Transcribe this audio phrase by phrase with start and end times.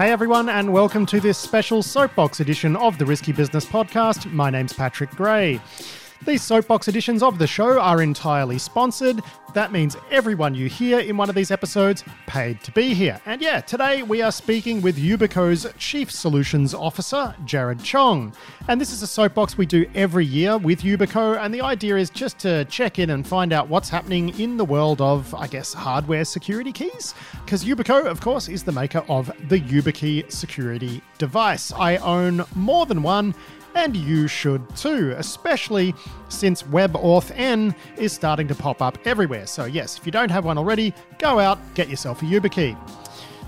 [0.00, 4.32] Hey everyone, and welcome to this special soapbox edition of the Risky Business Podcast.
[4.32, 5.60] My name's Patrick Gray.
[6.26, 9.22] These soapbox editions of the show are entirely sponsored.
[9.54, 13.18] That means everyone you hear in one of these episodes paid to be here.
[13.24, 18.34] And yeah, today we are speaking with Yubico's Chief Solutions Officer, Jerrod Chong.
[18.68, 22.10] And this is a soapbox we do every year with Yubico, and the idea is
[22.10, 25.72] just to check in and find out what's happening in the world of, I guess,
[25.72, 27.14] hardware security keys.
[27.44, 31.72] Because Yubico, of course, is the maker of the YubiKey security device.
[31.72, 33.34] I own more than one
[33.74, 35.94] and you should too, especially
[36.28, 39.46] since WebAuthn is starting to pop up everywhere.
[39.46, 42.76] So, yes, if you don't have one already, go out, get yourself a YubiKey.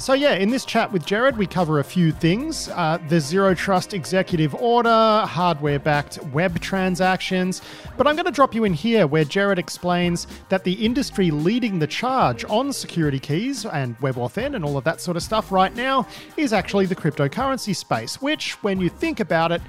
[0.03, 3.55] So, yeah, in this chat with Jerrod, we cover a few things uh, the Zero
[3.55, 7.63] Trust Executive Order, hardware backed web transactions.
[7.97, 11.79] But I'm going to drop you in here where Jerrod explains that the industry leading
[11.79, 15.73] the charge on security keys and WebAuthn and all of that sort of stuff right
[15.77, 19.63] now is actually the cryptocurrency space, which, when you think about it,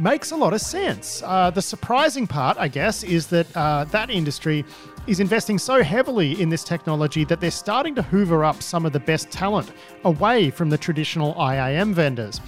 [0.00, 1.22] makes a lot of sense.
[1.24, 4.64] Uh, the surprising part, I guess, is that uh, that industry
[5.06, 8.92] is investing so heavily in this technology that they're starting to hoover up some of
[8.92, 9.70] the best talent
[10.04, 12.40] away from the traditional IAM vendors.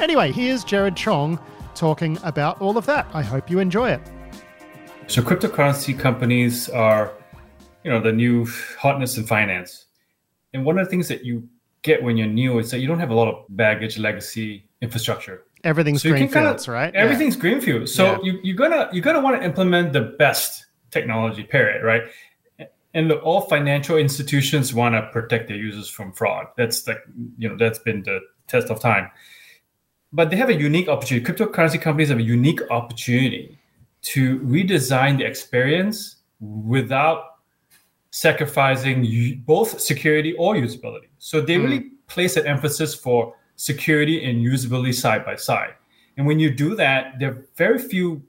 [0.00, 1.38] Anyway, here's Jerrod Chong
[1.74, 3.06] talking about all of that.
[3.14, 4.00] I hope you enjoy it.
[5.06, 7.12] So, cryptocurrency companies are,
[7.82, 8.46] you know, the new
[8.78, 9.86] hotness in finance.
[10.52, 11.48] And one of the things that you
[11.82, 15.44] get when you're new is that you don't have a lot of baggage legacy infrastructure
[15.68, 16.94] everything's so greenfields, kinda, right?
[16.94, 17.40] Everything's yeah.
[17.40, 17.88] greenfield.
[17.88, 18.18] So yeah.
[18.22, 22.02] you, you're gonna you're gonna want to implement the best technology, period, right?
[22.94, 26.46] And look, all financial institutions want to protect their users from fraud.
[26.56, 27.02] That's like
[27.36, 29.10] you know that's been the test of time.
[30.12, 31.24] But they have a unique opportunity.
[31.30, 33.58] Cryptocurrency companies have a unique opportunity
[34.00, 37.24] to redesign the experience without
[38.10, 41.08] sacrificing both security or usability.
[41.18, 41.64] So they mm.
[41.64, 45.74] really place an emphasis for security and usability side by side.
[46.16, 48.22] And when you do that, there are very few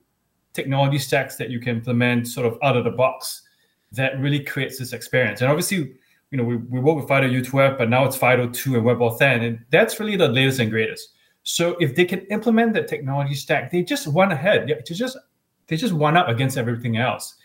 [0.53, 3.43] technology stacks that you can implement sort of out of the box
[3.91, 5.41] that really creates this experience.
[5.41, 5.93] And obviously,
[6.31, 9.59] you know, we, we work with FIDO U2F, but now it's FIDO2 and WebAuthn, and
[9.69, 11.09] that's really the latest and greatest.
[11.43, 14.67] So if they can implement that technology stack, they just won ahead.
[14.67, 15.17] They just
[15.67, 17.35] they just won up against everything else.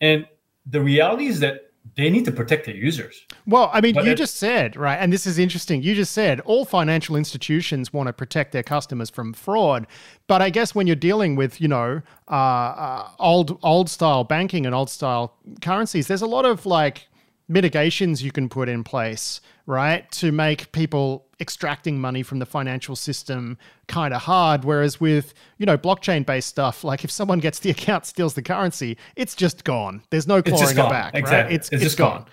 [0.00, 0.26] And
[0.66, 3.24] the reality is that they need to protect their users.
[3.46, 5.82] Well, I mean, but you just said, right, and this is interesting.
[5.82, 9.86] You just said all financial institutions want to protect their customers from fraud.
[10.26, 14.66] But I guess when you're dealing with, you know, uh, uh, old old style banking
[14.66, 17.08] and old style currencies, there's a lot of like
[17.48, 22.96] mitigations you can put in place, right, to make people extracting money from the financial
[22.96, 24.64] system kind of hard.
[24.64, 28.42] Whereas with, you know, blockchain based stuff, like if someone gets the account, steals the
[28.42, 30.02] currency, it's just gone.
[30.10, 31.14] There's no clawing it back.
[31.14, 31.44] Exactly.
[31.44, 31.52] Right?
[31.52, 32.18] It's, it's, it's just gone.
[32.18, 32.26] gone.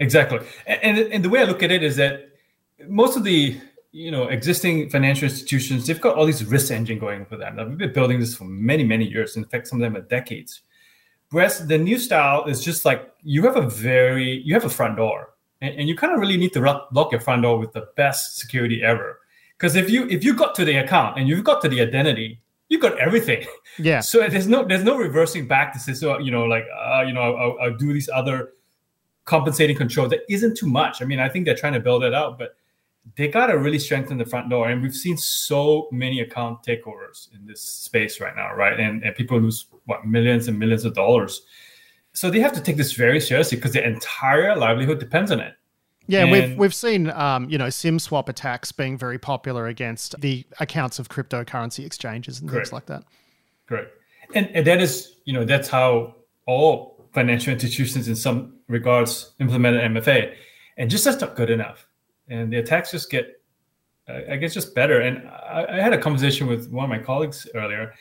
[0.00, 0.40] Exactly.
[0.66, 2.30] And, and the way I look at it is that
[2.88, 3.60] most of the
[3.92, 7.56] you know existing financial institutions they've got all these risk engine going for them.
[7.56, 9.36] Now, we've been building this for many many years.
[9.36, 10.62] In fact, some of them are decades.
[11.34, 14.96] Whereas the new style is just like you have a very you have a front
[14.96, 15.30] door,
[15.60, 16.60] and, and you kind of really need to
[16.92, 19.18] lock your front door with the best security ever.
[19.58, 22.40] Because if you if you got to the account and you've got to the identity,
[22.68, 23.44] you got everything.
[23.80, 24.00] Yeah.
[24.10, 27.12] So there's no there's no reversing back to say so you know like uh, you
[27.12, 28.50] know I'll, I'll do these other
[29.24, 31.02] compensating controls that isn't too much.
[31.02, 32.54] I mean I think they're trying to build it out, but
[33.16, 34.68] they got to really strengthen the front door.
[34.68, 38.78] And we've seen so many account takeovers in this space right now, right?
[38.78, 41.42] And, and people lose what millions and millions of dollars.
[42.12, 45.54] So they have to take this very seriously because their entire livelihood depends on it.
[46.06, 50.20] Yeah, and we've we've seen um, you know SIM swap attacks being very popular against
[50.20, 52.66] the accounts of cryptocurrency exchanges and correct.
[52.66, 53.04] things like that.
[53.66, 53.90] Correct,
[54.34, 59.80] and, and that is you know that's how all financial institutions in some regards implemented
[59.92, 60.34] MFA,
[60.76, 61.86] and just that's not good enough
[62.28, 63.40] and the attacks just get,
[64.08, 65.00] I guess, just better.
[65.00, 67.94] And I, I, had a conversation with one of my colleagues earlier,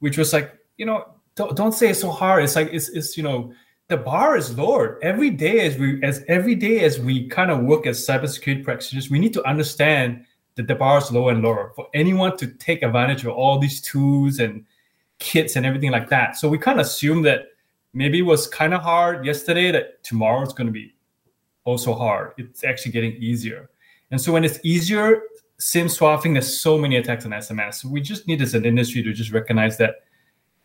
[0.00, 1.04] which was like, you know,
[1.36, 2.42] don't, don't say it's so hard.
[2.42, 3.52] It's like it's it's you know
[3.88, 7.60] the bar is lowered every day as we as every day as we kind of
[7.60, 9.10] work as cybersecurity practitioners.
[9.10, 10.24] We need to understand
[10.56, 13.80] that the bar is lower and lower for anyone to take advantage of all these
[13.80, 14.64] tools and
[15.18, 16.36] kits and everything like that.
[16.36, 17.48] So we kind of assume that
[17.92, 20.94] maybe it was kind of hard yesterday that tomorrow is going to be
[21.66, 22.32] also hard.
[22.38, 23.68] It's actually getting easier.
[24.10, 25.20] And so when it's easier,
[25.58, 27.84] SIM swapping, there's so many attacks on SMS.
[27.84, 29.96] We just need as an industry to just recognize that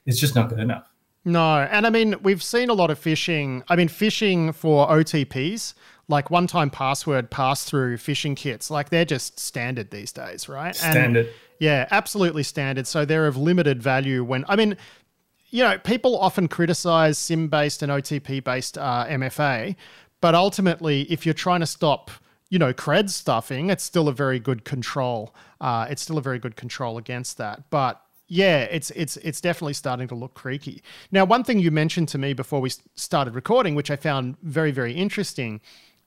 [0.06, 0.86] it's just not good enough.
[1.26, 1.68] No.
[1.70, 3.64] And I mean, we've seen a lot of phishing.
[3.68, 5.74] I mean, phishing for OTPs,
[6.08, 10.76] like one time password pass through phishing kits, like they're just standard these days, right?
[10.76, 11.26] Standard.
[11.28, 12.88] And yeah, absolutely standard.
[12.88, 14.78] So they're of limited value when, I mean,
[15.52, 19.76] you know, people often criticize SIM based and OTP based uh, MFA,
[20.22, 22.12] but ultimately, if you're trying to stop
[22.52, 25.34] you know, cred stuffing, it's still a very good control.
[25.62, 27.64] Uh, it's still a very good control against that.
[27.70, 30.84] But yeah, it's it's it's definitely starting to look creaky.
[31.12, 34.72] Now, one thing you mentioned to me before we started recording, which I found very
[34.72, 35.62] very interesting,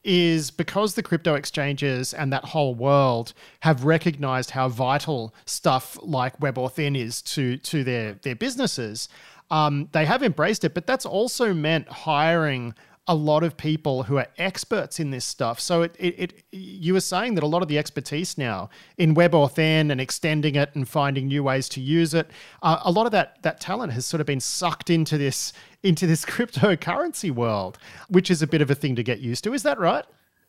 [0.04, 6.38] is because the crypto exchanges and that whole world have recognized how vital stuff like
[6.40, 9.08] WebAuthn is to to their their businesses.
[9.50, 12.74] Um, they have embraced it, but that's also meant hiring
[13.06, 15.60] a lot of people who are experts in this stuff.
[15.60, 19.14] So it, it, it, you were saying that a lot of the expertise now in
[19.14, 22.30] WebAuthn and extending it and finding new ways to use it,
[22.62, 25.52] uh, a lot of that that talent has sort of been sucked into this
[25.82, 27.78] into this cryptocurrency world,
[28.08, 29.52] which is a bit of a thing to get used to.
[29.52, 30.04] Is that right?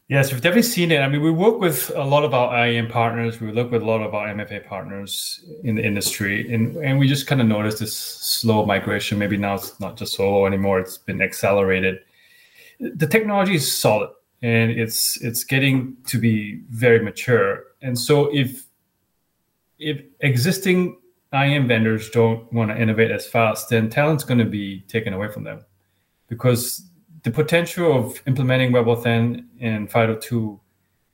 [0.07, 0.99] Yes, we've definitely seen it.
[0.99, 3.41] I mean, we work with a lot of our IAM partners.
[3.41, 7.07] We work with a lot of our MFA partners in the industry, and, and we
[7.07, 9.17] just kind of noticed this slow migration.
[9.17, 12.01] Maybe now it's not just solo anymore; it's been accelerated
[12.79, 14.09] the technology is solid
[14.41, 17.63] and it's it's getting to be very mature.
[17.81, 18.65] And so if
[19.79, 20.97] if existing
[21.33, 25.29] IAM vendors don't want to innovate as fast, then talent's going to be taken away
[25.29, 25.65] from them
[26.27, 26.87] because
[27.23, 30.59] the potential of implementing WebAuthn and FIDO2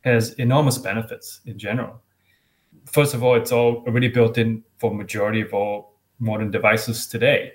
[0.02, 2.02] has enormous benefits in general.
[2.86, 7.54] First of all, it's all already built in for majority of all modern devices today.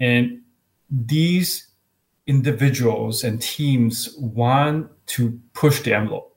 [0.00, 0.42] And
[0.90, 1.71] these
[2.26, 6.36] individuals and teams want to push the envelope.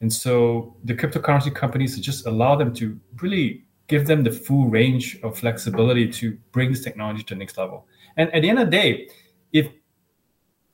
[0.00, 5.18] And so the cryptocurrency companies just allow them to really give them the full range
[5.22, 7.86] of flexibility to bring this technology to the next level.
[8.16, 9.08] And at the end of the day,
[9.52, 9.68] if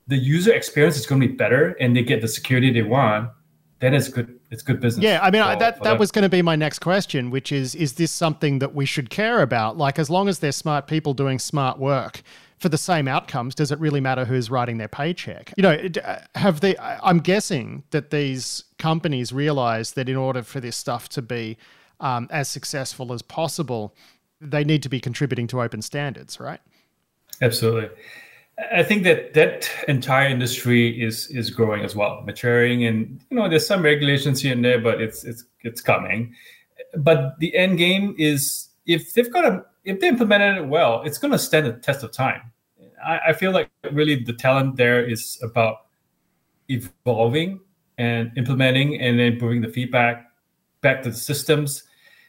[0.09, 3.31] the user experience is going to be better and they get the security they want,
[3.81, 4.39] then it's good.
[4.51, 5.03] It's good business.
[5.03, 7.75] Yeah, I mean for, that that was going to be my next question, which is:
[7.75, 9.77] Is this something that we should care about?
[9.77, 12.23] Like, as long as they're smart people doing smart work,
[12.63, 15.53] for the same outcomes, does it really matter who's writing their paycheck?
[15.57, 16.77] You know, uh, have they?
[16.79, 21.59] I'm guessing that these companies realize that in order for this stuff to be
[22.01, 23.95] um, as successful as possible,
[24.41, 26.61] they need to be contributing to open standards, right?
[27.43, 27.91] Absolutely.
[28.73, 33.49] I think that that entire industry is is growing as well, maturing, and you know
[33.49, 36.35] there's some regulations here and there, but it's it's it's coming.
[36.97, 41.19] But the end game is if they've got a if they implemented it well, it's
[41.19, 42.52] going to stand the test of time.
[43.05, 45.87] I, I feel like really the talent there is about
[46.69, 47.61] evolving
[47.99, 50.27] and implementing and then bringing the feedback
[50.81, 51.85] back to the systems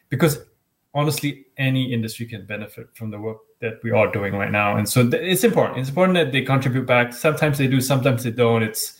[0.08, 0.38] because
[0.94, 4.76] honestly any industry can benefit from the work that we are doing right now.
[4.76, 5.78] And so it's important.
[5.78, 7.12] It's important that they contribute back.
[7.12, 8.62] Sometimes they do sometimes they don't.
[8.62, 8.98] It's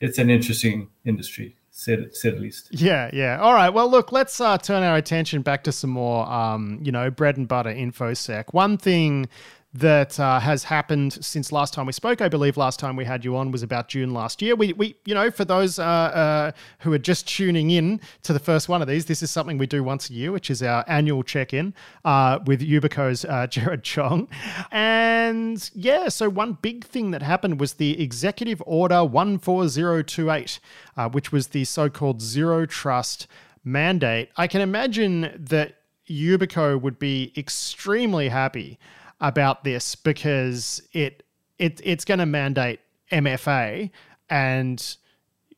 [0.00, 2.68] it's an interesting industry said say the least.
[2.70, 3.38] Yeah yeah.
[3.40, 3.70] All right.
[3.70, 7.36] Well look let's uh, turn our attention back to some more um, you know bread
[7.36, 9.28] and butter infosec one thing
[9.72, 12.20] that uh, has happened since last time we spoke.
[12.20, 14.56] I believe last time we had you on was about June last year.
[14.56, 18.40] We, we you know, for those uh, uh, who are just tuning in to the
[18.40, 20.84] first one of these, this is something we do once a year, which is our
[20.88, 21.72] annual check-in
[22.04, 24.28] uh, with Yubico's uh, Jerrod Chong.
[24.72, 30.60] And yeah, so one big thing that happened was the Executive Order 14028,
[30.96, 33.28] uh, which was the so-called zero trust
[33.62, 34.30] mandate.
[34.36, 35.76] I can imagine that
[36.08, 38.80] Yubico would be extremely happy
[39.20, 41.22] about this because it
[41.58, 42.80] it it's going to mandate
[43.12, 43.90] MFA,
[44.28, 44.96] and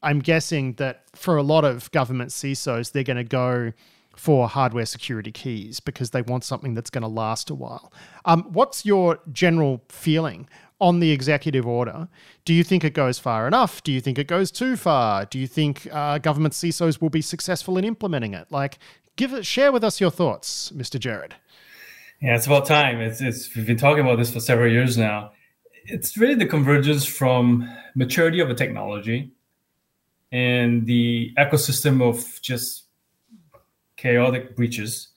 [0.02, 3.72] I'm guessing that for a lot of government CISOs, they're going to go
[4.16, 7.92] for hardware security keys because they want something that's going to last a while.
[8.24, 10.48] Um, what's your general feeling
[10.80, 12.08] on the executive order?
[12.44, 13.82] Do you think it goes far enough?
[13.82, 15.24] Do you think it goes too far?
[15.24, 18.50] Do you think uh, government CISOs will be successful in implementing it?
[18.50, 18.78] Like,
[19.16, 20.98] give it, share with us your thoughts, Mr.
[20.98, 21.32] Jerrod.
[22.22, 23.00] Yeah, it's about time.
[23.00, 25.32] It's, it's we've been talking about this for several years now.
[25.86, 29.32] It's really the convergence from maturity of a technology
[30.30, 32.84] and the ecosystem of just
[33.96, 35.08] chaotic breaches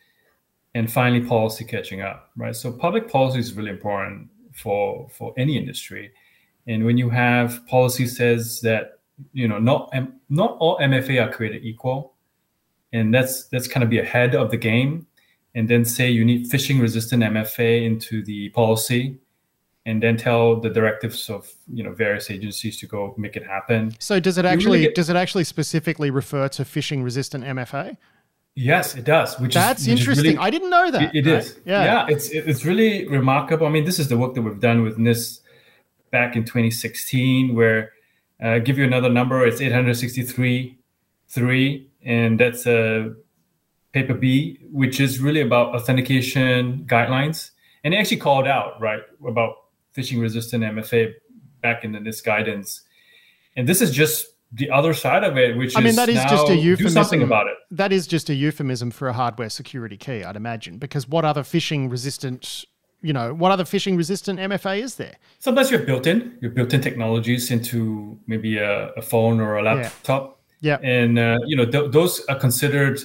[0.74, 2.56] and finally policy catching up, right?
[2.56, 6.12] So public policy is really important for for any industry.
[6.66, 9.00] And when you have policy says that
[9.32, 9.94] you know not
[10.30, 12.16] not all MFA are created equal,
[12.94, 15.06] and that's that's kind of be ahead of the game
[15.56, 19.18] and then say you need phishing resistant MFA into the policy
[19.86, 23.96] and then tell the directives of you know various agencies to go make it happen.
[24.00, 27.98] So does it actually really get, does it actually specifically refer to phishing resistant MFA?
[28.56, 29.38] Yes, it does.
[29.40, 30.26] Which that's is, which interesting.
[30.26, 31.16] Is really, I didn't know that.
[31.16, 31.40] it, it right?
[31.40, 31.60] is.
[31.66, 32.06] Yeah, yeah.
[32.10, 33.68] It's it's really remarkable.
[33.68, 35.42] I mean, this is the work that we've done with NIST
[36.12, 37.92] back in 2016, where
[38.42, 39.46] uh, give you another number.
[39.46, 40.78] It's 863
[41.28, 43.14] three, and that's a
[43.96, 47.52] paper B, which is really about authentication guidelines.
[47.84, 49.56] And they actually called out, right, about
[49.96, 51.14] phishing resistant MFA
[51.62, 52.82] back in the NIST guidance.
[53.56, 56.50] And this is just the other side of it, which I mean, that is just
[56.50, 57.02] a euphemism.
[57.02, 57.56] Do something about it.
[57.72, 60.78] That is just a euphemism for a hardware security key, I'd imagine.
[60.78, 62.66] Because what other phishing resistant,
[63.02, 65.16] you know, what other phishing resistant MFA is there?
[65.40, 70.42] Sometimes you're built-in, your built-in technologies into maybe a, a phone or a laptop.
[70.60, 70.80] Yeah.
[70.82, 70.90] yeah.
[70.90, 73.00] And uh, you know, th- those are considered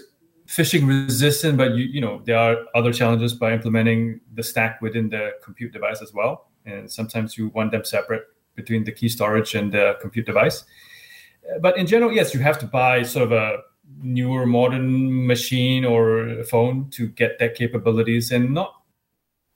[0.50, 5.09] phishing resistant, but you you know there are other challenges by implementing the stack within
[5.09, 6.49] the compute device as well.
[6.66, 10.64] And sometimes you want them separate between the key storage and the compute device.
[11.61, 13.59] But in general, yes, you have to buy sort of a
[14.02, 18.75] newer modern machine or phone to get that capabilities, and not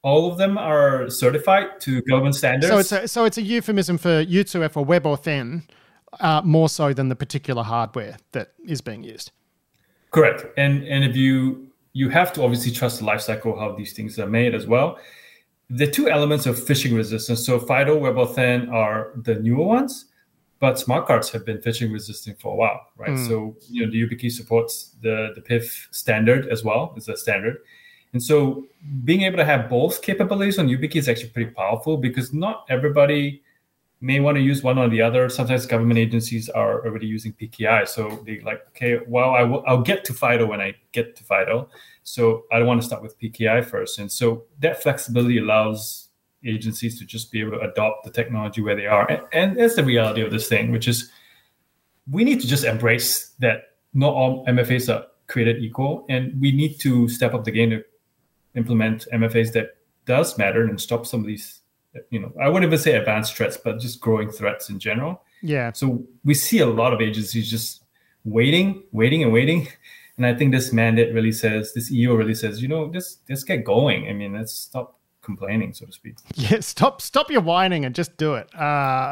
[0.03, 2.69] all of them are certified to government standards.
[2.69, 5.63] So it's a, so it's a euphemism for U2F or WebAuthn,
[6.21, 9.33] uh, more so than the particular hardware that is being used.
[10.15, 14.17] Correct, and and if you you have to obviously trust the lifecycle how these things
[14.17, 14.97] are made as well.
[15.71, 17.45] The two elements of phishing resistance.
[17.45, 20.05] So FIDO, WebAuthn are the newer ones,
[20.61, 23.17] but smart cards have been phishing resistant for a while, right?
[23.19, 23.27] Mm.
[23.27, 27.57] So you know the YubiKey supports the the PIV standard as well as a standard,
[28.13, 28.67] and so
[29.03, 33.43] being able to have both capabilities on YubiKey is actually pretty powerful because not everybody
[34.05, 35.31] may want to use one or the other.
[35.31, 39.81] Sometimes government agencies are already using PKI, so they like, okay, well, I will, I'll
[39.81, 41.71] get to FIDO when I get to FIDO,
[42.03, 43.99] so I don't want to start with PKI first.
[43.99, 46.09] And so that flexibility allows
[46.45, 49.77] agencies to just be able to adopt the technology where they are, and, and that's
[49.77, 51.11] the reality of this thing, which is
[52.11, 56.79] we need to just embrace that not all MFAs are created equal, and we need
[56.81, 57.83] to step up the game to
[58.55, 61.61] implement MFAs that does matter and stop some of these
[62.11, 65.23] you know, I wouldn't even say advanced threats, but just growing threats in general.
[65.43, 65.73] Yeah.
[65.73, 67.85] So we see a lot of agencies just
[68.25, 69.69] waiting, waiting, and waiting.
[70.17, 73.43] And I think this mandate really says, this EO really says, you know, just let's
[73.43, 74.09] get going.
[74.09, 76.15] I mean, let's stop complaining, so to speak.
[76.37, 78.49] Yeah, stop, stop your whining and just do it.
[78.55, 78.61] Uh,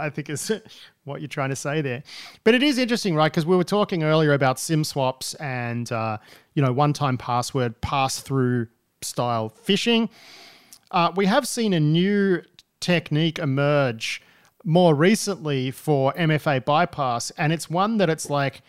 [0.06, 0.52] I think is
[1.04, 2.04] what you're trying to say there.
[2.44, 3.32] But it is interesting, right?
[3.32, 6.18] Because we were talking earlier about SIM swaps and uh,
[6.54, 8.68] you know, one-time password pass-through
[9.00, 10.08] style phishing.
[10.92, 12.42] Uh, we have seen a new
[12.82, 14.20] technique emerge
[14.64, 18.62] more recently for MFA bypass, and it's one that it's like,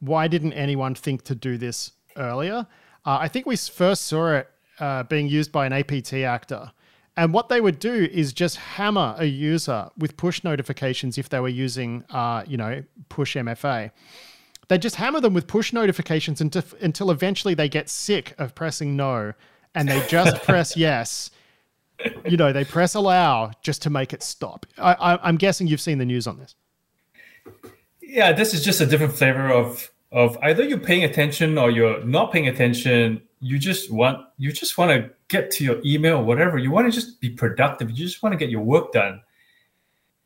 [0.00, 2.66] why didn't anyone think to do this earlier?
[3.04, 6.72] Uh, I think we first saw it uh, being used by an APT actor.
[7.16, 11.40] And what they would do is just hammer a user with push notifications if they
[11.40, 13.90] were using, uh, you know, push MFA.
[14.68, 18.96] They just hammer them with push notifications until, until eventually they get sick of pressing
[18.96, 19.34] no
[19.74, 21.30] and they just press yes
[22.24, 24.66] you know, they press allow just to make it stop.
[24.78, 26.54] I, am guessing you've seen the news on this.
[28.02, 32.02] Yeah, this is just a different flavor of of either you're paying attention or you're
[32.04, 33.22] not paying attention.
[33.40, 36.58] You just want you just want to get to your email or whatever.
[36.58, 37.90] You want to just be productive.
[37.90, 39.22] You just want to get your work done.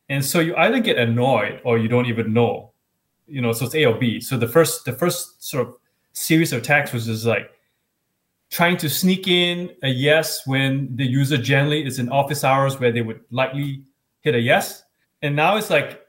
[0.09, 2.73] And so you either get annoyed or you don't even know.
[3.27, 4.21] You know, so it's A or B.
[4.21, 5.75] So the first the first sort of
[6.13, 7.51] series of attacks was just like
[8.55, 12.93] trying to sneak in a yes when the user generally is in office hours where
[12.93, 13.83] they would likely
[14.21, 14.85] hit a yes.
[15.23, 16.01] And now it's like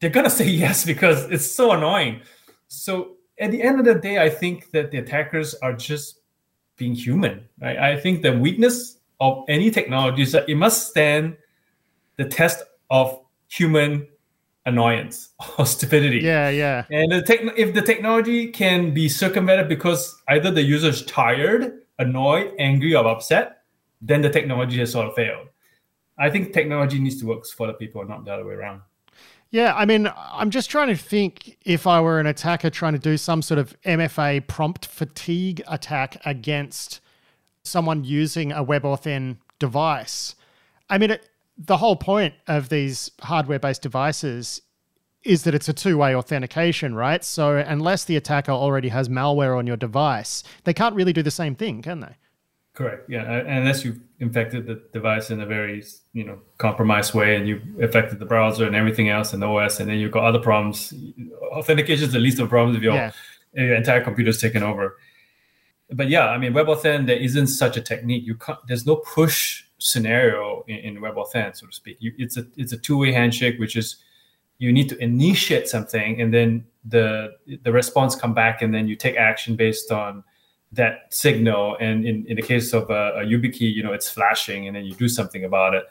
[0.00, 2.22] they're gonna say yes because it's so annoying.
[2.68, 6.20] So at the end of the day, I think that the attackers are just
[6.78, 7.46] being human.
[7.60, 7.76] Right?
[7.76, 11.36] I think the weakness of any technology is that it must stand
[12.16, 14.08] the test of human
[14.64, 16.20] annoyance or stupidity.
[16.20, 16.86] Yeah, yeah.
[16.90, 21.79] And the tech, if the technology can be circumvented because either the user is tired
[22.00, 23.62] annoyed, angry, or upset,
[24.02, 25.48] then the technology has sort of failed.
[26.18, 28.82] I think technology needs to work for the people, not the other way around.
[29.50, 32.98] Yeah, I mean, I'm just trying to think if I were an attacker trying to
[32.98, 37.00] do some sort of MFA prompt fatigue attack against
[37.64, 40.36] someone using a WebAuthn device.
[40.88, 41.28] I mean, it,
[41.58, 44.62] the whole point of these hardware based devices
[45.22, 47.22] is that it's a two way authentication, right?
[47.24, 51.30] So unless the attacker already has malware on your device, they can't really do the
[51.30, 52.16] same thing, can they?
[52.72, 53.10] Correct.
[53.10, 57.46] Yeah, uh, unless you've infected the device in a very you know compromised way, and
[57.48, 60.38] you've affected the browser and everything else and the OS, and then you've got other
[60.38, 60.94] problems.
[61.52, 63.12] Authentication is the least of the problems if your, yeah.
[63.54, 64.96] your entire computer is taken over.
[65.92, 68.24] But yeah, I mean, WebAuthn there isn't such a technique.
[68.24, 68.58] You can't.
[68.68, 71.96] There's no push scenario in, in WebAuthn, so to speak.
[72.00, 73.96] You, it's a it's a two way handshake, which is
[74.60, 77.32] you need to initiate something and then the
[77.64, 80.22] the response come back and then you take action based on
[80.72, 81.76] that signal.
[81.80, 84.84] And in, in the case of a, a YubiKey you know it's flashing and then
[84.84, 85.84] you do something about it.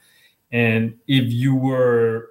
[0.51, 2.29] And if you were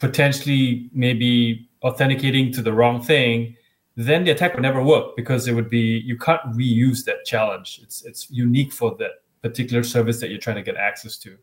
[0.00, 3.56] potentially maybe authenticating to the wrong thing
[3.96, 7.78] then the attack would never work because it would be you can't reuse that challenge.
[7.82, 11.36] It's it's unique for that particular service that you're trying to get access to.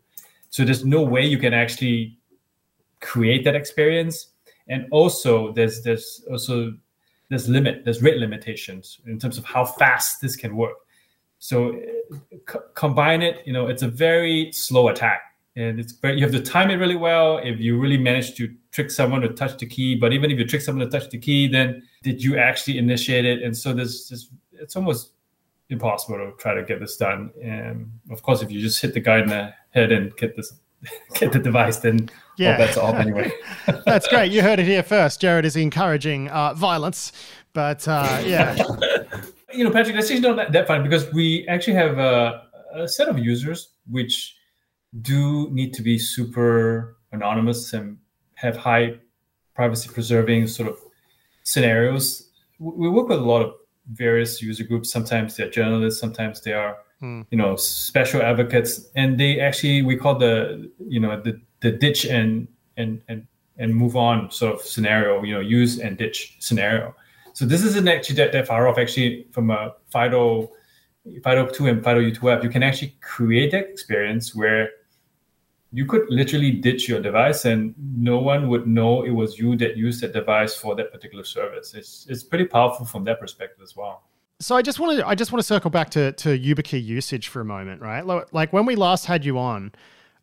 [0.50, 2.18] So there's no way you can actually
[3.00, 4.31] create that experience
[4.72, 6.72] and also there's there's also
[7.28, 10.78] there's limit there's rate limitations in terms of how fast this can work.
[11.38, 11.56] So
[12.50, 15.22] c- combine it, you know, it's a very slow attack,
[15.56, 17.38] and it's very, you have to time it really well.
[17.38, 20.46] If you really manage to trick someone to touch the key, but even if you
[20.46, 23.42] trick someone to touch the key, then did you actually initiate it?
[23.42, 25.12] And so there's this, it's almost
[25.68, 27.32] impossible to try to get this done.
[27.42, 30.54] And of course, if you just hit the guy in the head and get this
[31.14, 33.32] get the device, then yeah, that's all anyway.
[33.86, 34.32] that's great.
[34.32, 35.20] You heard it here first.
[35.20, 37.12] Jerrod is encouraging uh, violence,
[37.52, 38.56] but uh, yeah.
[39.52, 42.42] you know, Patrick, that's actually not that, that fun because we actually have a,
[42.74, 44.36] a set of users which
[45.00, 47.98] do need to be super anonymous and
[48.34, 48.94] have high
[49.54, 50.78] privacy preserving sort of
[51.44, 52.30] scenarios.
[52.58, 53.54] We work with a lot of
[53.90, 54.90] various user groups.
[54.90, 57.22] Sometimes they're journalists, sometimes they are, hmm.
[57.30, 62.06] you know, special advocates, and they actually we call the you know the the ditch
[62.06, 63.26] and and and
[63.58, 65.22] and move on sort of scenario.
[65.22, 66.94] You know, use and ditch scenario.
[67.34, 68.78] So this isn't actually that, that far off.
[68.78, 70.50] Actually, from a FIDO
[71.06, 74.70] FIDO2 and FIDO U2F, you can actually create that experience where
[75.72, 79.76] you could literally ditch your device and no one would know it was you that
[79.76, 81.74] used that device for that particular service.
[81.74, 84.04] It's it's pretty powerful from that perspective as well.
[84.42, 87.28] So I just want to I just want to circle back to to YubiKey usage
[87.28, 88.04] for a moment, right?
[88.32, 89.72] Like when we last had you on,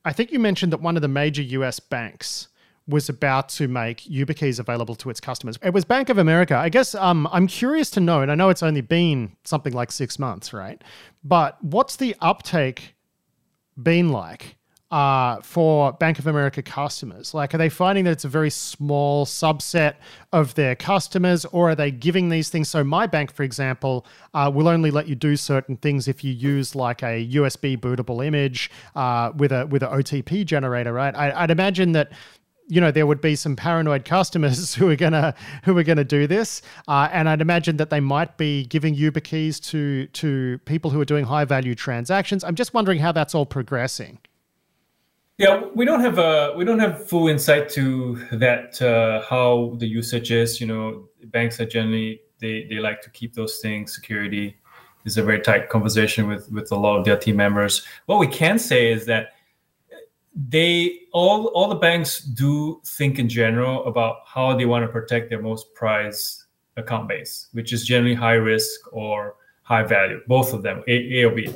[0.04, 2.50] I think you mentioned that one of the major US banks
[2.86, 5.58] was about to make YubiKeys available to its customers.
[5.64, 6.58] It was Bank of America.
[6.58, 9.92] I guess um, I'm curious to know, and I know it's only been something like
[9.92, 10.84] six months, right?
[11.24, 12.96] But what's the uptake
[13.82, 14.58] been like?
[14.92, 17.34] Uh, for Bank of America customers?
[17.34, 19.96] Like, are they finding that it's a very small subset
[20.34, 22.70] of their customers, or are they giving these things?
[22.70, 26.34] So, my bank, for example, uh, will only let you do certain things if you
[26.34, 31.16] use like a USB bootable image uh, with a with an OTP generator, right?
[31.16, 32.12] I, I'd imagine that
[32.68, 36.26] you know there would be some paranoid customers who are gonna who are gonna do
[36.26, 41.00] this, uh, and I'd imagine that they might be giving YubiKeys to to people who
[41.02, 42.44] are doing high value transactions.
[42.44, 44.20] I'm just wondering how that's all progressing.
[45.40, 49.88] Yeah, we don't have a we don't have full insight to that uh, how the
[49.88, 50.60] usage is.
[50.60, 54.58] You know, banks are generally they they like to keep those things security
[55.06, 57.86] is a very tight conversation with with a lot of their team members.
[58.06, 59.30] What we can say is that
[60.36, 65.30] they all all the banks do think in general about how they want to protect
[65.30, 70.64] their most prized account base, which is generally high risk or high value, both of
[70.64, 71.56] them, A, a or B.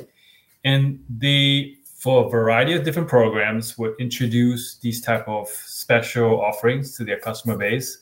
[0.64, 6.94] And they for a variety of different programs would introduce these type of special offerings
[6.94, 8.00] to their customer base.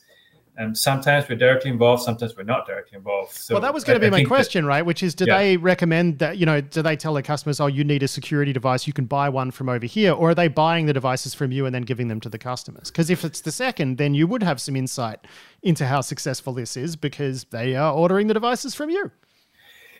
[0.57, 3.31] And sometimes we're directly involved sometimes we're not directly involved.
[3.31, 4.85] So well that was going to be I my question that, right?
[4.85, 5.37] Which is do yeah.
[5.37, 8.51] they recommend that you know do they tell their customers oh you need a security
[8.51, 11.53] device you can buy one from over here or are they buying the devices from
[11.53, 12.91] you and then giving them to the customers?
[12.91, 15.19] Because if it's the second then you would have some insight
[15.63, 19.11] into how successful this is because they are ordering the devices from you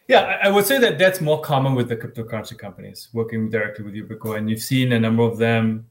[0.07, 3.93] yeah, I would say that that's more common with the cryptocurrency companies working directly with
[3.93, 5.87] Yubico, and you've seen a number of them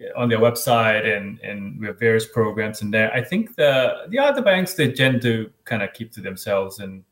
[0.00, 3.12] eh, on their website and and we have various programs in there.
[3.12, 7.04] I think the the other banks they tend to kind of keep to themselves and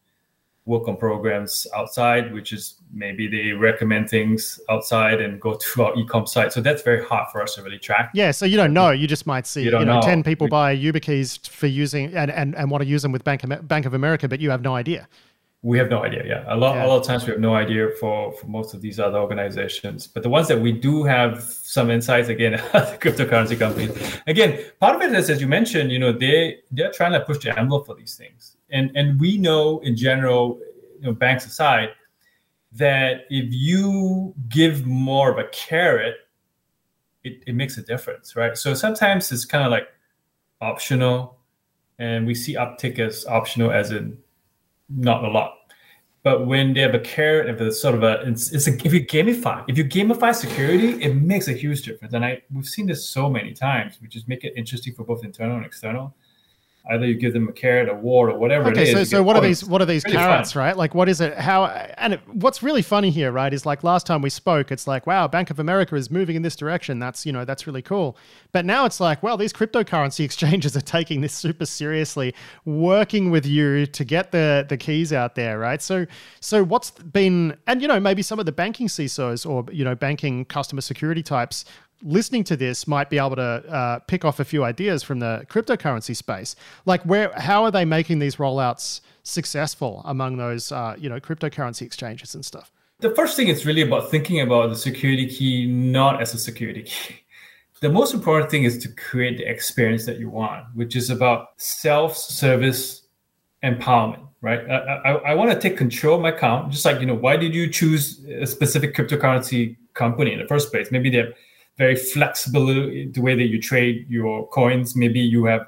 [0.67, 5.93] work on programs outside, which is maybe they recommend things outside and go to our
[5.93, 6.53] ecom site.
[6.53, 8.11] So that's very hard for us to really track.
[8.15, 8.91] Yeah, so you don't know.
[8.91, 12.31] You just might see you, you know, know, ten people buy YubiKeys for using and,
[12.31, 14.63] and, and want to use them with Bank of, Bank of America, but you have
[14.63, 15.07] no idea.
[15.63, 16.25] We have no idea.
[16.27, 16.87] Yeah, a lot, yeah.
[16.87, 20.07] a lot of times we have no idea for for most of these other organizations.
[20.07, 24.21] But the ones that we do have some insights, again, the cryptocurrency companies.
[24.27, 27.39] Again, part of it is, as you mentioned, you know, they they're trying to push
[27.45, 30.59] the envelope for these things, and and we know in general,
[30.99, 31.91] you know, banks aside,
[32.73, 36.15] that if you give more of a carrot,
[37.23, 38.57] it, it makes a difference, right?
[38.57, 39.89] So sometimes it's kind of like
[40.63, 41.39] optional,
[41.99, 44.17] and we see uptick as optional as in
[44.91, 45.57] not a lot.
[46.23, 48.93] But when they have a carrot, if it's sort of a, it's, it's a, if
[48.93, 52.13] you gamify, if you gamify security, it makes a huge difference.
[52.13, 55.25] And I we've seen this so many times, which just make it interesting for both
[55.25, 56.15] internal and external
[56.89, 59.43] either you give them a carrot, a wart, or whatever okay, so, so what are
[59.43, 59.65] these?
[59.65, 60.63] What are these really carrots, fun.
[60.63, 60.77] right?
[60.77, 61.37] Like, what is it?
[61.37, 61.67] How?
[61.67, 65.07] And it, what's really funny here, right, is like last time we spoke, it's like,
[65.07, 66.99] wow, Bank of America is moving in this direction.
[66.99, 68.17] That's you know, that's really cool.
[68.53, 73.45] But now it's like, well, these cryptocurrency exchanges are taking this super seriously, working with
[73.45, 75.83] you to get the the keys out there, right?
[75.83, 76.07] So,
[76.41, 79.95] so what's been, and you know, maybe some of the banking CISOs or you know,
[79.95, 81.65] banking customer security types
[82.03, 85.45] listening to this might be able to uh, pick off a few ideas from the
[85.49, 86.57] cryptocurrency space.
[86.87, 91.83] Like, where how are they making these rollouts successful among those uh, you know cryptocurrency
[91.83, 92.73] exchanges and stuff?
[93.01, 96.83] The first thing is really about thinking about the security key not as a security
[96.83, 97.17] key.
[97.81, 101.49] the most important thing is to create the experience that you want, which is about
[101.57, 103.03] self-service
[103.65, 104.61] empowerment, right?
[104.71, 107.37] I, I, I want to take control of my account, just like you know, why
[107.37, 110.91] did you choose a specific cryptocurrency company in the first place?
[110.91, 111.33] Maybe they're
[111.77, 114.97] very flexible uh, the way that you trade your coins.
[114.97, 115.67] Maybe you have,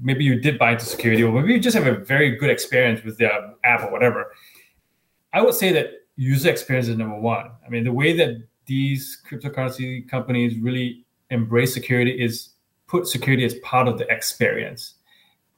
[0.00, 3.04] maybe you did buy into security, or maybe you just have a very good experience
[3.04, 4.32] with their um, app or whatever.
[5.32, 7.50] I would say that user experience is number one.
[7.64, 12.50] I mean, the way that these cryptocurrency companies really embrace security is
[12.88, 14.94] put security as part of the experience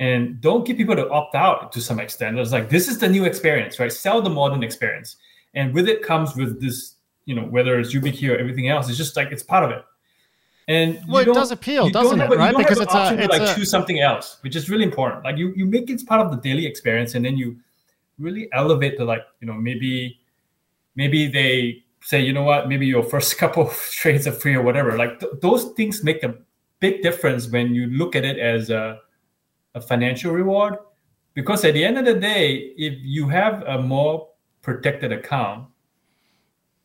[0.03, 2.37] and don't get people to opt out to some extent.
[2.37, 3.93] It's like this is the new experience, right?
[3.93, 5.17] Sell the modern experience,
[5.55, 8.99] and with it comes with this, you know, whether it's YubiKey or everything else, it's
[8.99, 9.85] just like it's part of it.
[10.69, 12.31] And well, it does appeal, doesn't it?
[12.31, 12.57] Right?
[12.57, 13.55] Because it's a, it's to like a...
[13.55, 15.25] choose something else, which is really important.
[15.25, 17.57] Like you, you make it part of the daily experience, and then you
[18.19, 20.21] really elevate the like, you know, maybe,
[20.95, 24.63] maybe they say, you know what, maybe your first couple of trades are free or
[24.63, 24.97] whatever.
[24.97, 26.35] Like th- those things make a
[26.81, 29.01] big difference when you look at it as a,
[29.75, 30.77] a financial reward.
[31.35, 34.29] Because at the end of the day, if you have a more
[34.61, 35.67] protected account,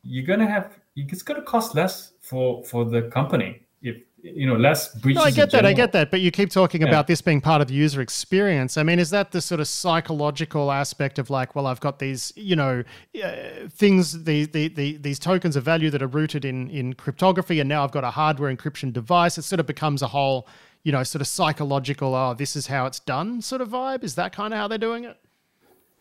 [0.07, 4.95] you're gonna have it's gonna cost less for for the company if you know less
[4.95, 5.17] breaches.
[5.17, 5.65] No, I get that.
[5.65, 6.09] I get that.
[6.09, 6.87] But you keep talking yeah.
[6.87, 8.77] about this being part of the user experience.
[8.77, 12.33] I mean, is that the sort of psychological aspect of like, well, I've got these,
[12.35, 12.83] you know,
[13.23, 13.31] uh,
[13.69, 17.69] things, these the, the, these tokens of value that are rooted in in cryptography, and
[17.69, 19.37] now I've got a hardware encryption device.
[19.37, 20.47] It sort of becomes a whole,
[20.83, 22.15] you know, sort of psychological.
[22.15, 24.03] Oh, this is how it's done, sort of vibe.
[24.03, 25.17] Is that kind of how they're doing it?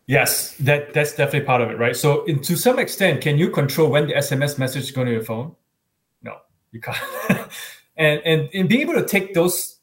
[0.07, 1.97] Yes, that that's definitely part of it, right?
[1.97, 5.13] So, in, to some extent, can you control when the SMS message is going to
[5.13, 5.57] your phone?
[6.23, 6.37] No,
[6.71, 6.99] you can't.
[7.97, 9.77] and, and and being able to take those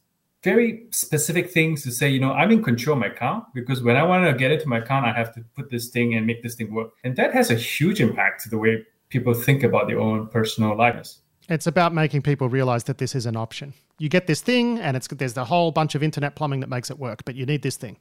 [0.43, 3.95] very specific things to say, you know, I'm in control of my account because when
[3.95, 6.43] I want to get into my account, I have to put this thing and make
[6.43, 6.91] this thing work.
[7.03, 10.75] And that has a huge impact to the way people think about their own personal
[10.75, 11.19] lives.
[11.49, 13.73] It's about making people realize that this is an option.
[13.99, 16.89] You get this thing, and it's there's a whole bunch of internet plumbing that makes
[16.89, 17.97] it work, but you need this thing.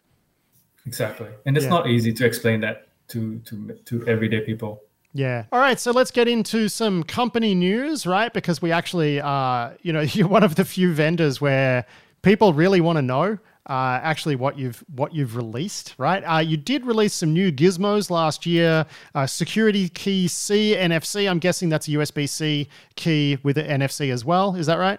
[0.86, 1.70] Exactly, and it's yeah.
[1.70, 4.82] not easy to explain that to to to everyday people.
[5.14, 5.44] Yeah.
[5.52, 5.78] All right.
[5.78, 8.32] So let's get into some company news, right?
[8.32, 11.84] Because we actually are, you know, you're one of the few vendors where
[12.22, 16.22] people really want to know uh, actually what you've what you've released, right?
[16.24, 18.86] Uh, you did release some new gizmos last year.
[19.14, 21.30] Uh, security key C NFC.
[21.30, 24.56] I'm guessing that's a USB C key with an NFC as well.
[24.56, 24.98] Is that right?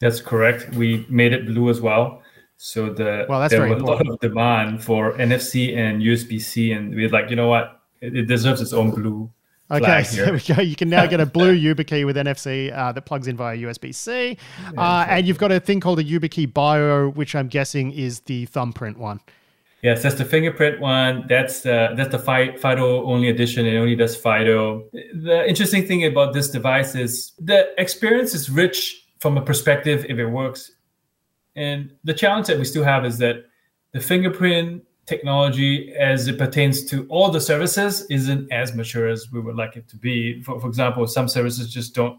[0.00, 0.70] That's correct.
[0.70, 2.22] We made it blue as well.
[2.64, 4.08] So the well, that's there was important.
[4.08, 7.82] a lot of demand for NFC and USB C, and we're like, you know what?
[8.02, 9.30] it, deserves its own blue.
[9.70, 10.60] Okay, so there we go.
[10.60, 13.94] You can now get a blue YubiKey with NFC uh, that plugs in via USB
[13.94, 14.36] C,
[14.76, 18.46] uh, and you've got a thing called a YubiKey Bio, which I'm guessing is the
[18.46, 19.20] thumbprint one.
[19.82, 21.26] Yes, that's the fingerprint one.
[21.28, 23.66] That's the that's the FIDO only edition.
[23.66, 24.84] It only does FIDO.
[24.92, 30.18] The interesting thing about this device is the experience is rich from a perspective if
[30.18, 30.70] it works,
[31.56, 33.44] and the challenge that we still have is that
[33.92, 39.40] the fingerprint technology as it pertains to all the services isn't as mature as we
[39.40, 40.42] would like it to be.
[40.42, 42.18] For, for example, some services just don't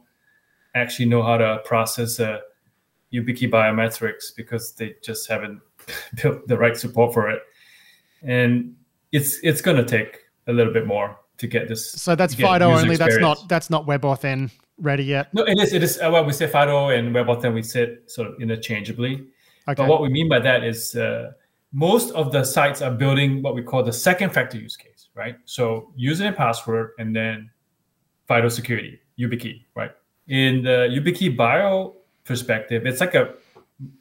[0.75, 2.39] actually know how to process uh,
[3.11, 5.61] YubiKey biometrics because they just haven't
[6.21, 7.41] built the right support for it.
[8.21, 8.75] And
[9.11, 11.91] it's it's going to take a little bit more to get this.
[11.91, 12.95] So that's FIDO only.
[12.95, 15.33] That's not that's not WebAuthn ready yet.
[15.33, 15.73] No, it is.
[15.73, 15.99] It is.
[15.99, 17.53] Uh, well, we say FIDO and WebAuthn.
[17.53, 19.27] We sit sort of interchangeably.
[19.67, 19.75] Okay.
[19.81, 21.31] But what we mean by that is uh,
[21.71, 25.35] most of the sites are building what we call the second factor use case, right?
[25.45, 27.49] So username and password and then
[28.27, 29.91] FIDO security, YubiKey, right?
[30.27, 33.33] In the YubiKey bio perspective, it's like a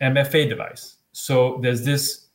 [0.00, 0.96] MFA device.
[1.12, 2.26] So there's this,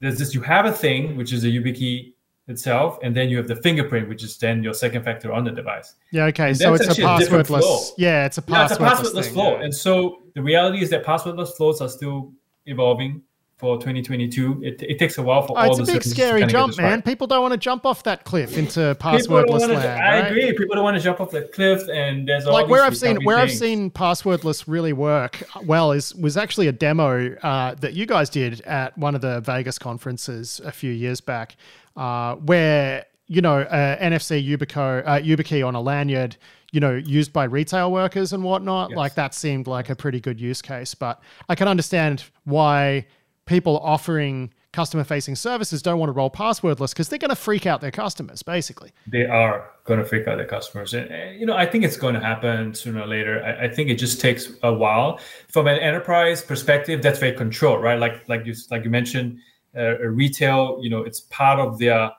[0.00, 2.12] there's this, you have a thing, which is a YubiKey
[2.48, 5.50] itself, and then you have the fingerprint, which is then your second factor on the
[5.50, 5.94] device.
[6.12, 6.48] Yeah, okay.
[6.48, 7.90] And so it's a passwordless.
[7.90, 8.48] A yeah, it's a passwordless.
[8.48, 9.56] Yeah, it's a passwordless thing, flow.
[9.56, 9.64] Yeah.
[9.64, 12.32] And so the reality is that passwordless flows are still
[12.66, 13.22] evolving
[13.56, 14.62] for 2022.
[14.62, 17.00] It, it takes a while for oh, all the it's a big scary jump, man.
[17.00, 19.82] People don't want to jump off that cliff into passwordless land.
[19.82, 20.30] To, I right?
[20.30, 20.52] agree.
[20.52, 23.38] People don't want to jump off the cliff, and there's like where I've seen where
[23.38, 23.52] things.
[23.52, 28.28] I've seen passwordless really work well is was actually a demo uh, that you guys
[28.28, 31.56] did at one of the Vegas conferences a few years back,
[31.96, 36.36] uh, where you know uh, NFC Yubico uh, YubiKey on a lanyard
[36.72, 38.90] you know, used by retail workers and whatnot.
[38.90, 38.96] Yes.
[38.96, 40.94] Like that seemed like a pretty good use case.
[40.94, 43.06] But I can understand why
[43.46, 47.64] people offering customer facing services don't want to roll passwordless because they're going to freak
[47.64, 51.56] out their customers basically they are going to freak out their customers and you know
[51.56, 54.52] i think it's going to happen sooner or later I, I, think it just takes
[54.62, 58.90] a while from an enterprise perspective that's very controlled right like like you like you
[58.90, 59.38] mentioned
[59.76, 62.10] uh, retail you know it's part of their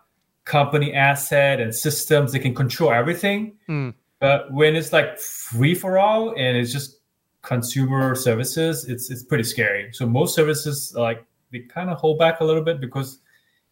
[0.45, 3.93] company asset and systems they can control everything mm.
[4.19, 6.97] but when it's like free for all and it's just
[7.47, 9.89] consumer services, it's it's pretty scary.
[9.93, 13.19] So most services like they kind of hold back a little bit because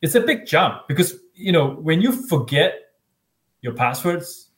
[0.01, 0.87] it's a big jump.
[0.87, 2.93] Because you know when you forget
[3.61, 4.49] your passwords,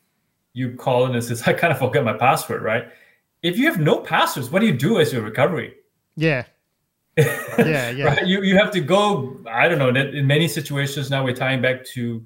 [0.54, 2.86] you call in and says, "I kind of forget my password," right?
[3.42, 5.74] If you have no passwords, what do you do as your recovery?
[6.16, 6.46] Yeah.
[7.58, 8.06] yeah, yeah.
[8.06, 8.28] right?
[8.28, 9.40] You you have to go.
[9.50, 9.90] I don't know.
[9.90, 12.24] In many situations now we're tying back to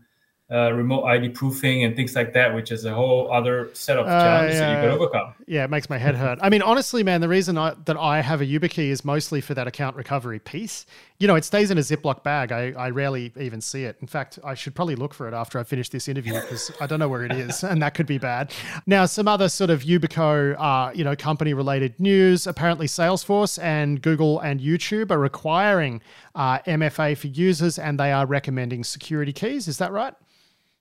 [0.51, 4.05] uh, remote ID proofing and things like that, which is a whole other set of
[4.05, 4.73] uh, challenges uh, yeah.
[4.73, 5.33] that you could overcome.
[5.47, 6.39] Yeah, it makes my head hurt.
[6.41, 9.53] I mean, honestly, man, the reason I, that I have a YubiKey is mostly for
[9.53, 10.85] that account recovery piece.
[11.19, 12.51] You know, it stays in a Ziploc bag.
[12.51, 13.95] I, I rarely even see it.
[14.01, 16.85] In fact, I should probably look for it after I finish this interview because I
[16.87, 18.51] don't know where it is, and that could be bad.
[18.85, 22.45] Now, some other sort of Yubico, uh, you know, company-related news.
[22.45, 26.01] Apparently, Salesforce and Google and YouTube are requiring
[26.35, 29.69] uh, MFA for users, and they are recommending security keys.
[29.69, 30.13] Is that right?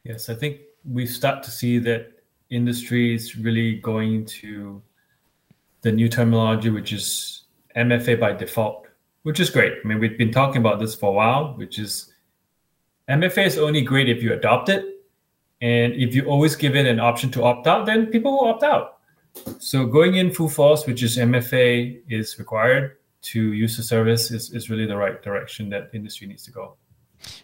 [0.04, 2.12] Yes, I think we start to see that
[2.50, 4.82] industry is really going to
[5.82, 7.42] the new terminology, which is
[7.76, 8.86] MFA by default,
[9.22, 9.74] which is great.
[9.84, 12.12] I mean, we've been talking about this for a while, which is
[13.08, 14.86] MFA is only great if you adopt it.
[15.60, 18.62] And if you always give it an option to opt out, then people will opt
[18.62, 18.98] out.
[19.58, 24.50] So going in full force, which is MFA, is required to use the service is,
[24.52, 26.76] is really the right direction that industry needs to go.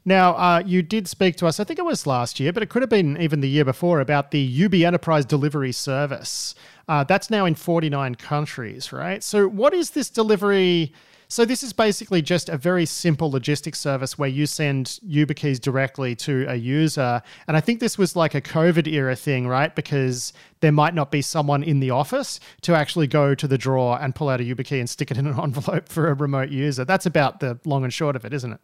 [0.04, 2.68] Now, uh, you did speak to us, I think it was last year, but it
[2.68, 6.54] could have been even the year before, about the Yubi Enterprise Delivery Service.
[6.88, 9.22] Uh, that's now in 49 countries, right?
[9.22, 10.92] So, what is this delivery?
[11.28, 16.14] So, this is basically just a very simple logistics service where you send YubiKeys directly
[16.16, 17.20] to a user.
[17.48, 19.74] And I think this was like a COVID era thing, right?
[19.74, 23.98] Because there might not be someone in the office to actually go to the drawer
[24.00, 26.84] and pull out a YubiKey and stick it in an envelope for a remote user.
[26.84, 28.60] That's about the long and short of it, isn't it?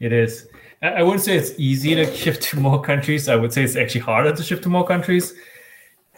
[0.00, 0.48] It is.
[0.82, 3.28] I wouldn't say it's easy to shift to more countries.
[3.28, 5.34] I would say it's actually harder to shift to more countries.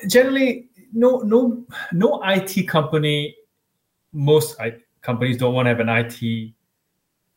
[0.08, 3.36] Generally, no, no, no IT company.
[4.12, 4.56] Most
[5.02, 6.52] companies don't want to have an IT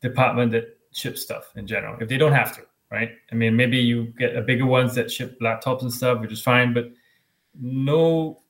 [0.02, 3.12] department that ships stuff in general if they don't have to, right?
[3.32, 6.42] I mean, maybe you get a bigger ones that ship laptops and stuff, which is
[6.42, 6.92] fine, but
[7.60, 8.42] no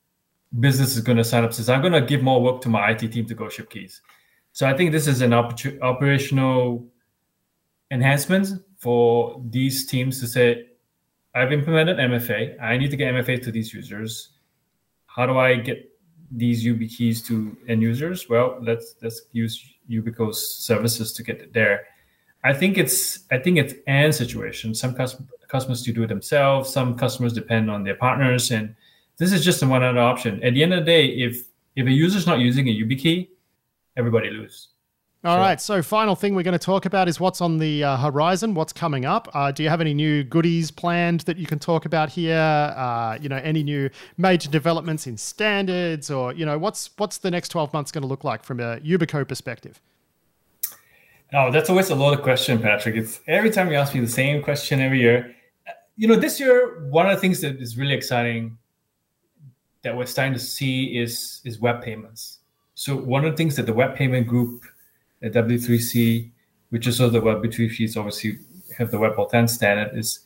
[0.59, 2.91] business is going to sign up says I'm going to give more work to my
[2.91, 4.01] IT team to go ship keys.
[4.51, 6.87] So I think this is an oper- operational
[7.91, 10.67] enhancements for these teams to say,
[11.35, 12.61] I've implemented MFA.
[12.61, 14.29] I need to get MFA to these users.
[15.05, 15.91] How do I get
[16.31, 18.29] these YubiKeys to end users?
[18.29, 21.85] Well, let's let's use Yubico's services to get it there.
[22.43, 24.73] I think it's I think it's an situation.
[24.73, 26.71] Some custom, customers do it themselves.
[26.71, 28.75] Some customers depend on their partners, and
[29.17, 30.41] this is just one other option.
[30.43, 33.27] At the end of the day, if if a user is not using a YubiKey,
[33.97, 34.69] everybody loses.
[35.25, 35.41] All sure.
[35.41, 35.59] right.
[35.59, 38.71] So, final thing we're going to talk about is what's on the uh, horizon, what's
[38.71, 39.27] coming up.
[39.33, 42.37] Uh, do you have any new goodies planned that you can talk about here?
[42.37, 47.29] Uh, you know, any new major developments in standards, or you know, what's what's the
[47.29, 49.81] next twelve months going to look like from a Yubico perspective?
[51.33, 52.95] Oh, that's always a loaded question, Patrick.
[52.95, 55.35] It's every time you ask me the same question every year.
[55.97, 58.57] You know, this year one of the things that is really exciting
[59.81, 62.39] that we're starting to see is is web payments.
[62.75, 64.63] So one of the things that the web payment group
[65.21, 66.31] at W3C,
[66.69, 68.39] which is also the Web B2 fees, obviously
[68.77, 70.19] have the web WebAuthn standard, is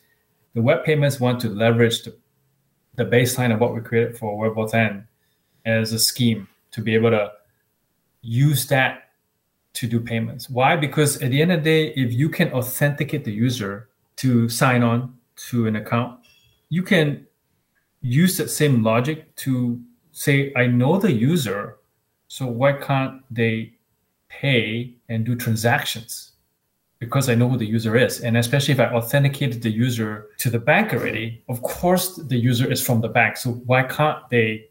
[0.54, 2.16] the web payments want to leverage the,
[2.94, 5.04] the baseline of what we created for WebAuthn
[5.66, 7.32] as a scheme to be able to
[8.22, 9.10] use that
[9.74, 10.48] to do payments.
[10.48, 10.76] Why?
[10.76, 14.82] Because at the end of the day, if you can authenticate the user to sign
[14.82, 16.20] on to an account,
[16.68, 17.26] you can
[18.00, 19.80] use that same logic to
[20.12, 21.78] say, I know the user,
[22.28, 23.73] so why can't they
[24.40, 26.32] pay and do transactions
[26.98, 28.20] because I know who the user is.
[28.20, 32.70] And especially if I authenticated the user to the bank already, of course the user
[32.70, 33.36] is from the bank.
[33.36, 34.68] So why can't they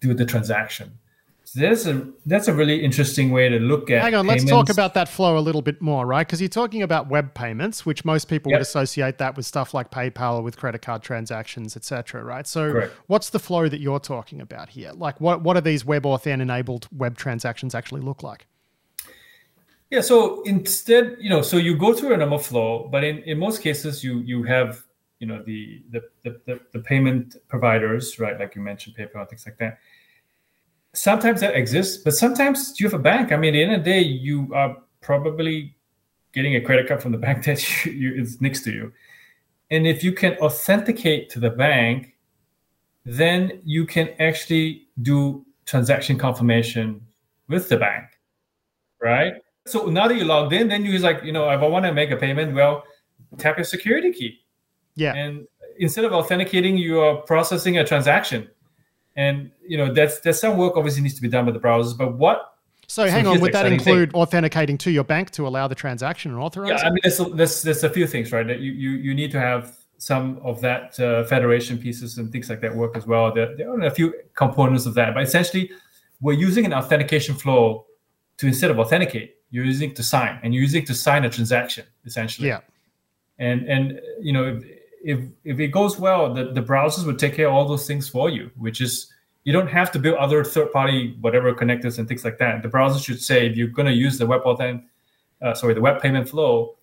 [0.00, 0.98] do the transaction?
[1.44, 4.00] So that's a that's a really interesting way to look at.
[4.00, 4.44] Hang on, payments.
[4.44, 6.26] let's talk about that flow a little bit more, right?
[6.26, 8.60] Because you're talking about web payments, which most people yep.
[8.60, 12.24] would associate that with stuff like PayPal or with credit card transactions, etc.
[12.24, 12.46] Right?
[12.46, 12.94] So, Correct.
[13.08, 14.92] what's the flow that you're talking about here?
[14.94, 18.46] Like, what what are these WebAuthn enabled web transactions actually look like?
[19.92, 23.38] Yeah, so instead, you know, so you go through a normal flow, but in, in
[23.38, 24.82] most cases, you you have
[25.18, 28.40] you know the the, the the payment providers, right?
[28.40, 29.80] Like you mentioned, PayPal, things like that.
[30.94, 33.32] Sometimes that exists, but sometimes you have a bank.
[33.32, 35.76] I mean, at the end of the day, you are probably
[36.32, 38.94] getting a credit card from the bank that you, you, is next to you,
[39.70, 42.14] and if you can authenticate to the bank,
[43.04, 47.06] then you can actually do transaction confirmation
[47.46, 48.06] with the bank,
[48.98, 49.34] right?
[49.66, 51.92] So now that you logged in, then you're like, you know, if I want to
[51.92, 52.84] make a payment, well,
[53.38, 54.40] tap your security key.
[54.94, 55.14] Yeah.
[55.14, 55.46] And
[55.78, 58.48] instead of authenticating, you are processing a transaction.
[59.16, 61.96] And you know, that's there's some work obviously needs to be done with the browsers.
[61.96, 62.54] But what?
[62.88, 64.20] So, so hang on, would that include thing.
[64.20, 66.70] authenticating to your bank to allow the transaction and authorize?
[66.70, 68.46] Yeah, I mean, there's a, there's, there's a few things, right?
[68.46, 72.50] That you you you need to have some of that uh, federation pieces and things
[72.50, 73.32] like that work as well.
[73.32, 75.70] There, there are a few components of that, but essentially,
[76.20, 77.86] we're using an authentication flow
[78.38, 81.24] to instead of authenticate, you're using it to sign, and you're using it to sign
[81.24, 82.48] a transaction essentially.
[82.48, 82.60] Yeah.
[83.38, 84.64] And and you know if
[85.04, 88.08] if, if it goes well, the, the browsers would take care of all those things
[88.08, 89.12] for you, which is
[89.44, 92.62] you don't have to build other third-party whatever connectors and things like that.
[92.62, 94.84] The browser should say if you're going to use the WebAuthn,
[95.42, 96.76] uh, sorry, the web payment flow,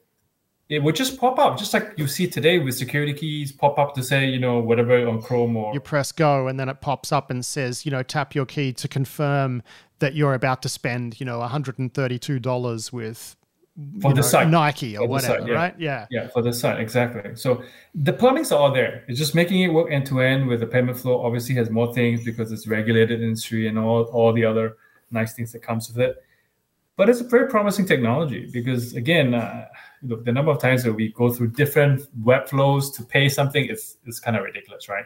[0.67, 3.95] it would just pop up, just like you see today with security keys pop up
[3.95, 5.73] to say, you know, whatever on Chrome or.
[5.73, 8.73] You press go and then it pops up and says, you know, tap your key
[8.73, 9.63] to confirm
[9.99, 13.35] that you're about to spend, you know, $132 with
[14.01, 15.53] for the know, site Nike or whatever, site, yeah.
[15.53, 15.75] right?
[15.77, 16.05] Yeah.
[16.09, 17.35] Yeah, for the site, exactly.
[17.35, 17.63] So
[17.95, 19.05] the plumbing's all there.
[19.07, 21.23] It's just making it work end to end with the payment flow.
[21.23, 24.77] Obviously, has more things because it's regulated industry and all all the other
[25.11, 26.17] nice things that comes with it.
[26.97, 29.67] But it's a very promising technology because again, uh,
[30.03, 33.65] look, the number of times that we go through different web flows to pay something
[33.65, 35.05] is is kind of ridiculous, right?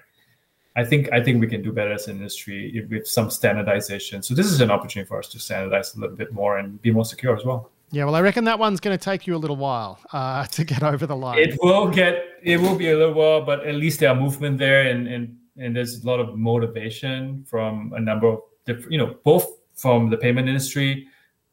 [0.75, 4.23] I think I think we can do better as an industry with some standardization.
[4.23, 6.91] So this is an opportunity for us to standardize a little bit more and be
[6.91, 7.69] more secure as well.
[7.91, 10.63] Yeah, well, I reckon that one's going to take you a little while uh, to
[10.63, 11.37] get over the line.
[11.37, 14.57] It will get, it will be a little while, but at least there are movement
[14.57, 18.97] there, and and and there's a lot of motivation from a number of different, you
[18.97, 21.07] know, both from the payment industry,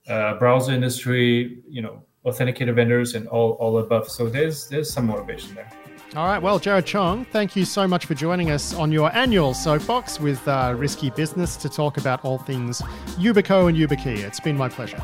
[0.09, 4.09] uh, browser industry, you know, authenticator vendors, and all all above.
[4.09, 5.71] So there's there's some motivation there.
[6.17, 6.43] All right.
[6.43, 10.47] Well, Jerrod Chong, thank you so much for joining us on your annual soapbox with
[10.49, 12.83] uh, Risky Business to talk about all things
[13.17, 14.19] Yubico and YubiKey.
[14.19, 15.01] It's been my pleasure.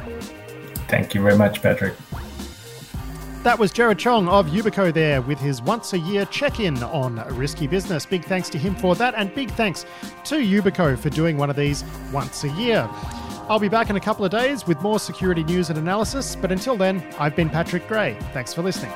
[0.89, 1.95] Thank you very much, Patrick.
[3.45, 7.25] That was Jerrod Chong of Yubico there with his once a year check in on
[7.37, 8.05] risky business.
[8.05, 9.87] Big thanks to him for that, and big thanks
[10.25, 12.89] to Yubico for doing one of these once a year.
[13.49, 16.51] I'll be back in a couple of days with more security news and analysis, but
[16.51, 18.19] until then, I've been Patrick Gray.
[18.33, 18.91] Thanks for listening.